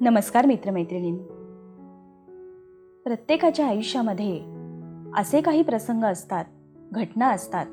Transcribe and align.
नमस्कार 0.00 0.46
मित्रमैत्रिणींनो. 0.46 1.22
प्रत्येकाच्या 3.04 3.66
आयुष्यामध्ये 3.66 4.40
असे 5.16 5.40
काही 5.40 5.62
प्रसंग 5.62 6.04
असतात 6.04 6.44
घटना 6.92 7.30
असतात 7.30 7.66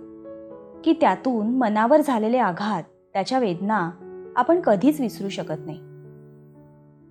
की 0.84 0.94
त्यातून 1.02 1.48
मनावर 1.48 2.02
झालेले 2.02 2.38
आघात 2.38 2.84
त्याच्या 3.14 3.40
वेदना 3.40 3.92
आपण 4.36 4.60
कधीच 4.60 5.02
विसरू 5.02 5.30
शकत 5.30 5.66
नाही. 5.66 5.80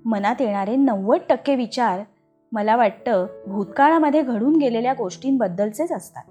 मनात 0.04 0.36
येणारे 0.40 0.76
नव्वद 0.76 1.18
टक्के 1.28 1.54
विचार 1.54 2.00
मला 2.52 2.76
वाटतं 2.76 3.26
भूतकाळामध्ये 3.46 4.22
घडून 4.22 4.56
गेलेल्या 4.56 4.94
गोष्टींबद्दलचेच 4.98 5.92
असतात. 5.92 6.24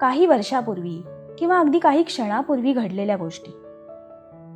काही 0.00 0.26
वर्षापूर्वी 0.26 1.02
किंवा 1.38 1.58
अगदी 1.58 1.78
काही 1.78 2.02
क्षणापूर्वी 2.02 2.72
घडलेल्या 2.72 3.16
गोष्टी. 3.16 3.50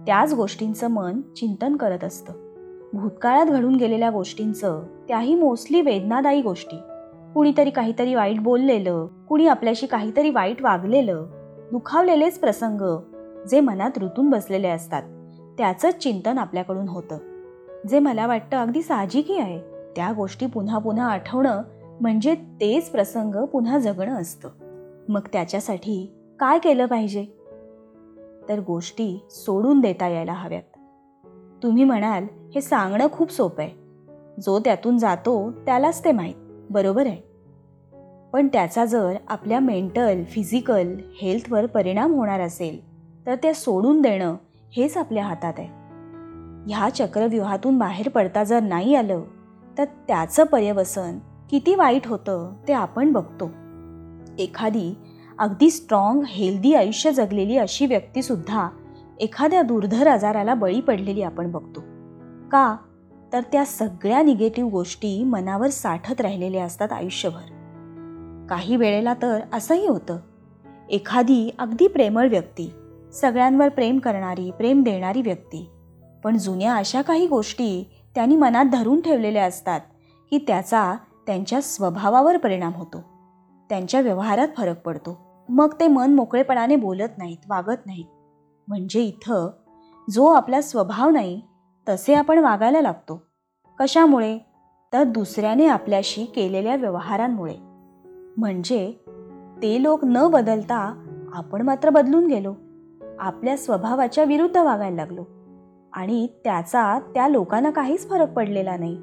त्याच 0.06 0.34
गोष्टींचं 0.34 0.88
मन 0.88 1.20
चिंतन 1.20 1.76
करत 1.76 2.04
असतं. 2.04 2.47
भूतकाळात 2.92 3.46
घडून 3.46 3.74
गेलेल्या 3.74 4.10
गोष्टींचं 4.10 4.82
त्याही 5.08 5.34
मोस्टली 5.34 5.80
वेदनादायी 5.80 6.42
गोष्टी. 6.42 6.76
कुणीतरी 7.34 7.70
काहीतरी 7.70 8.14
वाईट 8.14 8.40
बोललेलं 8.40 9.06
कुणी 9.28 9.46
आपल्याशी 9.46 9.86
काहीतरी 9.86 10.30
वाईट 10.30 10.62
वागलेलं 10.62 11.26
दुखावलेलेच 11.72 12.38
प्रसंग 12.38 13.00
जे 13.50 13.60
मनात 13.60 13.90
रुतून 13.96 14.30
बसलेले 14.30 14.68
असतात 14.68 15.02
त्याचंच 15.58 15.98
चिंतन 15.98 16.38
आपल्याकडून 16.38 16.88
होतं. 16.88 17.18
जे 17.88 17.98
मला 17.98 18.26
वाटतं 18.26 18.56
अगदी 18.56 18.82
साहजिकही 18.82 19.38
आहे 19.38 19.58
त्या 19.96 20.12
गोष्टी 20.12 20.46
पुन्हा 20.46 20.78
पुन्हा 20.78 21.12
आठवणं 21.12 21.62
म्हणजे 22.00 22.34
तेच 22.34 22.90
प्रसंग 22.90 23.44
पुन्हा 23.44 23.78
जगणं 23.78 24.20
असतं. 24.20 24.48
मग 25.08 25.20
त्याच्यासाठी 25.32 26.12
काय 26.40 26.58
केलं 26.58 26.86
पाहिजे? 26.86 27.24
तर 28.48 28.60
गोष्टी 28.66 29.26
सोडून 29.30 29.80
देता 29.80 30.08
यायला 30.08 30.32
हव्यात. 30.32 30.77
तुम्ही 31.62 31.84
म्हणाल 31.84 32.26
हे 32.54 32.60
सांगणं 32.60 33.06
खूप 33.12 33.32
सोपं 33.32 33.62
आहे. 33.62 33.70
जो 34.40 34.58
त्यातून 34.58 34.98
जातो 34.98 35.52
त्यालाच 35.66 36.04
ते 36.04 36.12
माहीत. 36.12 36.34
बरोबर 36.70 37.06
आहे. 37.06 37.28
पण 38.32 38.48
त्याचा 38.48 38.84
जर 38.84 39.16
आपल्या 39.28 39.60
मेंटल 39.60 40.24
फिजिकल 40.24 40.94
हेल्थवर 41.22 41.66
परिणाम 41.66 42.14
होणार 42.14 42.40
असेल 42.40 42.80
तर 43.26 43.34
ते 43.34 43.54
सोडून 43.54 44.02
देणं 44.02 44.36
हेच 44.76 44.96
आपल्या 44.96 45.24
हातात 45.24 45.52
आहे. 45.58 45.68
ह्या 46.66 46.88
चक्रव्यूहातून 46.94 47.78
बाहेर 47.78 48.08
पडता 48.08 48.44
जर 48.44 48.60
नाही 48.60 48.94
आलं 48.94 49.22
तर 49.78 49.84
त्याचं 49.84 50.44
पर्यवसन 50.44 51.18
किती 51.50 51.74
वाईट 51.74 52.06
होतं 52.06 52.52
ते 52.68 52.72
आपण 52.72 53.12
बघतो. 53.12 53.50
एखादी 54.38 54.94
अगदी 55.38 55.70
स्ट्रॉंग 55.70 56.22
हेल्दी 56.28 56.74
आयुष्य 56.74 57.12
जगलेली 57.12 57.58
अशी 57.58 57.86
व्यक्तीसुद्धा 57.86 58.68
एखाद्या 59.20 59.62
दुर्धर 59.62 60.06
आजाराला 60.06 60.54
बळी 60.54 60.80
पडलेली 60.80 61.22
आपण 61.22 61.50
बघतो. 61.50 61.80
का? 62.48 62.76
तर 63.32 63.40
त्या 63.40 63.64
सगळ्या 63.64 64.22
निगेटिव्ह 64.22 64.70
गोष्टी 64.70 65.24
मनावर 65.24 65.68
साठत 65.68 66.20
राहिलेल्या 66.20 66.64
असतात 66.64 66.92
आयुष्यभर. 66.92 67.54
काही 68.50 68.76
वेळेला 68.76 69.14
तर 69.14 69.40
असंही 69.52 69.86
होतं. 69.86 70.18
एखादी 70.90 71.50
अगदी 71.58 71.86
प्रेमळ 71.86 72.28
व्यक्ती 72.28 72.72
सगळ्यांवर 73.12 73.68
प्रेम 73.68 73.98
करणारी 73.98 74.50
प्रेम 74.50 74.82
देणारी 74.82 75.22
व्यक्ती 75.22 75.70
पण 76.24 76.38
जुन्या 76.38 76.74
अशा 76.74 77.02
काही 77.02 77.26
गोष्टी 77.26 77.90
त्यांनी 78.14 78.36
मनात 78.36 78.64
धरून 78.64 79.00
ठेवलेल्या 79.00 79.44
असतात 79.44 79.80
की 80.30 80.38
त्याचा 80.38 80.94
त्यांच्या 81.26 81.62
स्वभावावर 81.62 82.36
परिणाम 82.36 82.72
होतो. 82.72 83.04
त्यांच्या 83.68 84.00
व्यवहारात 84.00 84.48
फरक 84.56 84.82
पडतो. 84.82 85.44
मग 85.48 85.74
ते 85.80 85.86
मन 85.86 86.14
मोकळेपणाने 86.14 86.76
बोलत 86.76 87.18
नाहीत 87.18 87.38
वागत 87.48 87.86
नाहीत. 87.86 88.04
म्हणजे 88.68 89.00
इथं 89.00 89.50
जो 90.10 90.26
आपला 90.26 90.60
स्वभाव 90.60 91.10
नाही 91.10 91.42
तसे 91.88 92.14
आपण 92.14 92.38
वागायला 92.38 92.80
लागतो. 92.80 93.22
कशामुळे? 93.78 94.38
तर 94.92 95.02
दुसऱ्याने 95.02 95.66
आपल्याशी 95.66 96.24
केलेल्या 96.24 96.76
व्यवहारांमुळे. 96.76 97.54
म्हणजे 98.36 98.92
ते 99.62 99.82
लोक 99.82 100.00
न 100.04 100.30
बदलता 100.30 101.04
आपण 101.32 101.62
मात्र 101.62 101.90
बदलून 101.90 102.26
गेलो. 102.26 102.54
आपल्या 103.18 103.56
स्वभावाच्या 103.56 104.24
विरुद्ध 104.24 104.56
वागायला 104.56 104.96
लागलो. 104.96 105.24
आणि 105.92 106.26
त्याचा 106.44 106.98
त्या 106.98 107.28
लोकांना 107.28 107.70
काहीच 107.70 108.08
फरक 108.08 108.32
पडलेला 108.32 108.76
नाही. 108.76 108.96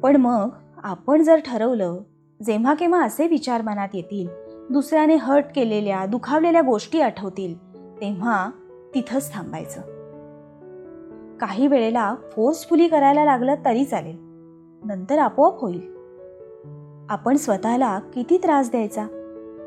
पण 0.00 0.16
मग 0.16 0.48
आपण 0.82 1.22
जर 1.22 1.36
ठरवलं 1.36 1.98
जेव्हा 2.46 2.74
केव्हा 2.74 3.04
असे 3.04 3.26
विचार 3.26 3.62
मनात 3.62 3.88
येतील 3.94 4.28
दुसऱ्याने 4.70 5.14
हर्ट 5.14 5.44
केलेल्या 5.54 6.06
दुखावलेल्या 6.06 6.62
गोष्टी 6.62 7.00
आठवतील 7.00 7.70
तेव्हा 8.00 8.50
तिथंच 8.94 9.34
थांबायचं. 9.34 9.80
काही 11.40 11.66
वेळेला 11.66 12.14
फोर्सफुली 12.32 12.88
करायला 12.88 13.24
लागलं 13.24 13.54
तरी 13.64 13.84
चालेल. 13.84 14.16
नंतर 14.84 15.18
आपोआप 15.18 15.60
होईल. 15.60 15.96
आपण 17.08 17.36
स्वतःला 17.36 17.98
किती 17.98 18.38
त्रास 18.38 18.70
द्यायचा? 18.70 19.06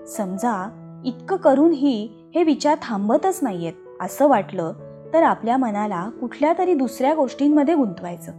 समजा 0.07 0.69
इतकं 1.05 1.35
करूनही 1.35 2.09
हे 2.35 2.43
विचार 2.43 2.77
थांबतच 2.81 3.39
नाहीयेत 3.41 3.73
असं 4.01 4.27
वाटलं 4.27 4.73
तर 5.13 5.23
आपल्या 5.23 5.57
मनाला 5.57 6.09
कुठल्या 6.09 6.53
तरी 6.57 6.73
दुसऱ्या 6.73 7.13
गोष्टींमध्ये 7.13 7.75
गुंतवायचं. 7.75 8.31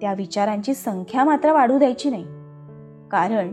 त्या 0.00 0.12
विचारांची 0.12 0.74
संख्या 0.74 1.24
मात्र 1.24 1.52
वाढू 1.52 1.78
द्यायची 1.78 2.10
नाही. 2.10 2.24
कारण 3.10 3.52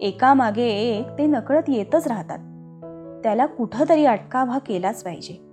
एकामागे 0.00 0.66
एक 0.66 1.06
ते 1.18 1.26
नकळत 1.26 1.62
येतच 1.68 2.06
राहतात. 2.06 2.38
त्याला 3.22 3.46
कुठंतरी 3.46 4.04
अटकावा 4.04 4.58
केलाच 4.58 5.02
पाहिजे. 5.02 5.51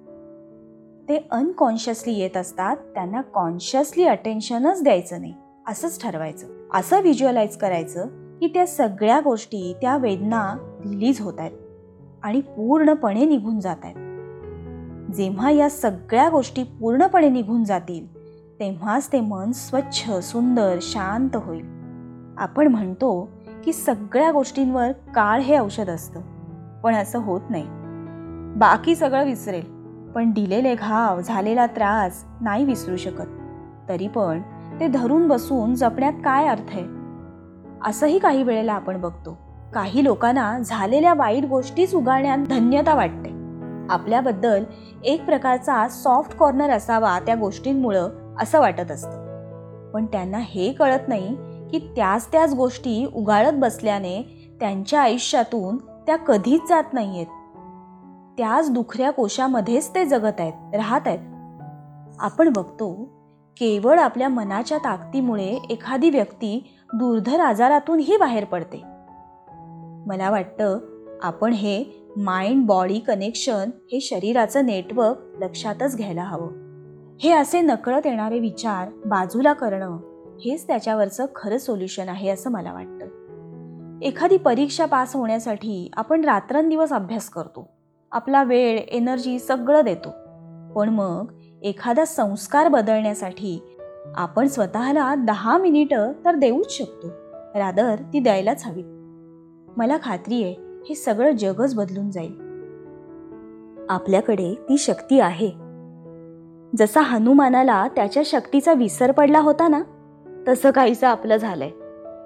ते 1.10 1.28
अनकॉन्शियसली 1.32 2.14
येत 2.14 2.38
असतात 2.38 2.78
त्यांना 2.78 3.22
कॉन्शियसली 3.22 4.04
अटेन्शनच 4.04 4.84
द्यायचं 4.84 5.22
नाही. 5.22 5.34
असंच 5.68 6.04
ठरवायचं. 6.04 6.48
असं 6.74 7.02
व्हिज्युअलाइज 7.02 7.58
करायचं 7.58 8.08
की 8.40 8.48
त्या 8.48 8.68
सगळ्या 8.68 9.20
गोष्टी 9.20 9.76
त्या 9.82 9.98
वेदना 9.98 10.54
रिलीज 10.62 11.22
होत 11.22 11.34
आहेत 11.38 11.52
आणि 12.24 12.42
पूर्णपणे 12.42 13.26
निघून 13.26 13.60
जात 13.60 13.76
आहेत. 13.84 13.96
जेव्हा 15.12 15.52
या 15.52 15.70
सगळ्या 15.70 16.30
गोष्टी 16.30 16.64
पूर्णपणे 16.64 17.30
निघून 17.30 17.64
जातील 17.64 18.18
तेव्हाच 18.60 19.12
ते 19.14 19.22
मन 19.22 19.52
स्वच्छ 19.52 20.12
सुंदर 20.12 20.78
शांत 20.82 21.36
होईल. 21.36 21.66
आपण 22.38 22.68
म्हणतो 22.68 23.30
की 23.64 23.74
सगळ्या 23.74 24.32
गोष्टींवर 24.32 24.92
काळ 24.92 25.40
हे 25.40 25.60
औषध 25.60 25.90
असतं 25.90 26.22
पण 26.82 26.96
असं 26.96 27.20
होत 27.20 27.42
नाही. 27.50 27.66
बाकी 28.60 28.96
सगळं 28.96 29.26
विसरेल. 29.26 29.79
पण 30.16 30.32
दिलेले 30.32 30.76
घाव 30.76 31.22
झालेला 31.22 31.66
त्रास 31.66 32.26
नाही 32.42 32.66
विसरू 32.66 32.98
शकत. 32.98 33.28
तरी 33.90 34.08
पण 34.08 34.42
ते 34.80 34.88
धरून 34.88 35.28
बसून 35.28 35.76
जपण्यात 35.76 36.14
काय 36.26 36.48
अर्थ 36.48 36.70
आहे? 36.70 36.86
असंही 37.90 38.20
काही 38.20 38.44
वेळेला 38.44 38.74
आपण 38.74 39.02
बघतो. 39.02 39.38
काही 39.74 40.04
लोकांना 40.04 40.60
झालेल्या 40.60 41.14
वाईट 41.14 41.46
गोष्टीच 41.46 41.96
उगाळण्यात 41.96 42.38
धन्यता 42.38 42.96
वाटते. 42.96 43.30
आपल्याबद्दल 43.90 44.64
एक 45.04 45.26
प्रकारचा 45.26 45.88
सॉफ्ट 45.88 46.38
कॉर्नर 46.38 46.70
असावा 46.70 47.20
त्या 47.20 47.36
गोष्टींमुळं 47.36 48.10
असं 48.40 48.60
वाटत 48.60 48.92
असतं. 48.92 49.30
पण 49.94 50.06
त्यांना 50.06 50.38
हे 50.38 50.72
कळत 50.72 51.08
नाही 51.08 51.36
की 51.72 51.80
त्याच 51.96 52.32
त्याच 52.32 52.54
गोष्टी 52.54 53.08
उगाळत 53.14 53.54
बसल्याने 53.54 54.48
त्यांच्या 54.60 55.02
आयुष्यातून 55.02 55.78
त्या 55.78 56.16
कधीच 56.16 56.62
जात 56.70 56.84
नाहीयेत. 56.94 57.28
त्याच 58.40 58.72
दुखऱ्या 58.72 59.12
कोशामध्येच 59.12 59.96
ते 59.96 60.06
जगत 60.06 60.40
आहेत 60.40 60.76
राहत 60.76 61.02
आहेत. 61.06 61.20
आपण 62.20 62.50
बघतो 62.50 63.04
केवळ 63.60 64.00
आपल्या 64.00 64.30
मनाच्या 64.30 64.78
ताकदीमुळे 64.78 65.60
एखादी 65.70 66.10
व्यक्ती 66.10 66.78
दुर्धर 66.94 67.40
आजारातूनही 67.40 68.18
बाहेर 68.18 68.46
पडते. 68.46 68.78
मला 70.08 70.30
वाटतं 70.30 70.80
आपण 71.24 71.54
हे 71.54 72.08
माइंड 72.18 72.66
बॉडी 72.66 73.00
कनेक्शन 73.00 73.70
हे 73.92 74.00
शरीराचं 74.02 74.66
नेटवर्क 74.66 75.18
लक्षातच 75.40 75.98
घ्यायला 75.98 76.24
हवं. 76.24 76.50
हे 77.22 77.32
असे 77.32 77.62
नकळत 77.62 78.02
येणारे 78.06 78.40
विचार 78.40 78.90
बाजूला 79.06 79.54
करणं 79.54 79.98
हेच 80.46 80.68
त्याच्यावरचं 80.68 81.26
खरं 81.36 81.58
सोल्युशन 81.58 82.10
आहे 82.10 82.30
असं 82.30 82.52
मला 82.52 82.74
वाटतं. 82.74 83.06
एखादी 84.02 84.38
परीक्षा 84.38 84.86
पास 84.86 85.16
होण्यासाठी 85.16 85.92
आपण 85.94 86.22
रात्रंदिवस 86.22 86.94
अभ्यास 86.94 87.30
करतो. 87.30 87.79
आपला 88.12 88.44
वेळ 88.44 88.80
एनर्जी 88.80 89.40
सगळं 89.40 89.82
देतो. 89.82 90.10
पण 90.74 90.90
मग 90.90 91.26
एखादा 91.62 92.06
संस्कार 92.06 92.68
बदलण्यासाठी 92.68 93.78
आपण 94.16 94.48
स्वतःला 94.48 95.16
दहा 95.16 95.58
मिनिटं 95.58 96.12
तर 96.26 96.36
देऊच 96.36 96.72
शकतो. 96.72 97.08
रादर 97.56 97.96
ती 98.14 98.20
द्यायलाच 98.20 98.66
हवी. 98.66 98.84
मला 99.78 99.98
खात्री 100.04 100.44
आहे 100.44 100.56
हे 100.90 100.96
सगळं 100.96 101.32
जगच 101.32 101.76
बदलून 101.76 102.12
जाईल. 102.12 102.36
आपल्याकडे 103.90 104.54
ती 104.54 104.78
शक्ती 104.78 105.20
आहे. 105.20 105.52
जसा 106.78 107.02
हनुमानाला 107.02 107.88
त्याच्या 107.88 108.24
शक्तीचा 108.26 108.74
विसर 108.74 109.12
पडला 109.12 109.40
होता 109.40 109.68
ना 109.68 109.82
तसं 110.48 110.72
काहीसं 110.72 111.08
आपलं 111.08 111.38
झालंय. 111.38 111.72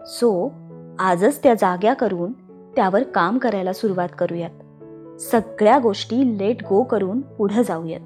सो 0.05 0.51
आजच 0.99 1.43
त्या 1.43 1.53
जाग्या 1.53 1.93
करून 1.93 2.31
त्यावर 2.75 3.03
काम 3.03 3.37
करायला 3.37 3.73
सुरुवात 3.73 4.09
करूयात. 4.19 4.49
सगळ्या 5.19 5.79
गोष्टी 5.79 6.37
लेट 6.37 6.63
गो 6.63 6.83
करून 6.83 7.21
पुढं 7.21 7.61
जाऊयात. 7.61 7.99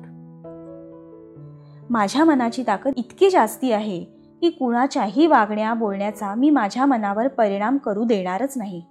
माझ्या 1.89 2.25
मनाची 2.25 2.63
ताकद 2.67 2.91
इतकी 2.95 3.29
जास्ती 3.29 3.71
आहे 3.71 4.03
की 4.41 4.49
कुणाच्याही 4.49 5.27
वागण्या 5.27 5.73
बोलण्याचा 5.73 6.35
मी 6.35 6.49
माझ्या 6.49 6.85
मनावर 6.85 7.27
परिणाम 7.27 7.77
करू 7.77 8.03
देणारच 8.03 8.53
नाही 8.57 8.83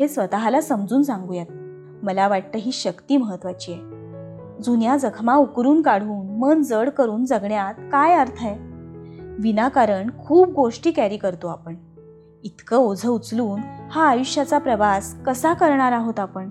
हे 0.00 0.08
स्वतःला 0.08 0.60
समजून 0.60 1.02
सांगूयात. 1.02 1.46
मला 2.04 2.28
वाटतं 2.28 2.58
ही 2.58 2.72
शक्ती 2.72 3.16
महत्वाची 3.16 3.72
आहे. 3.72 3.82
जुन्या 4.62 4.96
जखमा 4.96 5.34
उकरून 5.34 5.82
काढून 5.82 6.38
मन 6.38 6.62
जड 6.62 6.90
करून 6.90 7.24
जगण्यात 7.24 7.74
काय 7.92 8.14
अर्थ 8.14 8.44
आहे? 8.44 8.56
विनाकारण 9.38 10.10
खूप 10.26 10.48
गोष्टी 10.48 10.90
कॅरी 10.90 11.16
करतो 11.16 11.48
आपण. 11.48 11.74
इतकं 12.42 12.76
ओझं 12.76 13.08
उचलून 13.08 13.60
हा 13.90 14.08
आयुष्याचा 14.08 14.58
प्रवास 14.58 15.14
कसा 15.26 15.52
करणार 15.52 15.92
आहोत 15.92 16.20
आपण? 16.20 16.50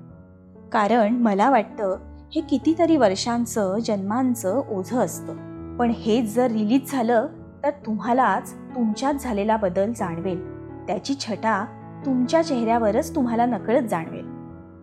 कारण 0.74 1.14
मला 1.14 1.50
वाटतं 1.50 1.98
हे 2.36 2.42
कितीतरी 2.42 2.98
वर्षांचं 2.98 3.78
जन्मांचं 3.86 4.62
ओझं 4.70 4.98
असतं. 4.98 5.34
पण 5.78 5.90
हेच 5.90 6.36
जर 6.36 6.52
रिलीज 6.52 6.92
झालं 6.92 7.28
तर 7.64 7.70
तुम्हालाच 7.70 8.54
तुमच्यात 8.54 9.14
झालेला 9.14 9.58
बदल 9.58 9.94
जाणवेल. 9.94 10.68
त्याची 10.88 11.16
छटा 11.16 11.66
तुमच्या 12.06 12.42
चेहऱ्यावरच 12.42 13.16
तुम्हाला 13.16 13.46
नकळत 13.46 13.82
जाणवेल. 13.82 14.26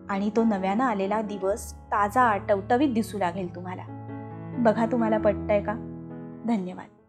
आणि 0.09 0.29
तो 0.35 0.43
नव्यानं 0.43 0.83
आलेला 0.83 1.21
दिवस 1.21 1.73
ताजा 1.73 2.37
टवटवीत 2.37 2.93
दिसू 2.93 3.17
लागेल 3.17 3.55
तुम्हाला. 3.55 3.83
बघा 4.57 4.85
तुम्हाला 4.85 5.17
पटतंय 5.17 5.61
का? 5.61 5.73
धन्यवाद. 6.47 7.00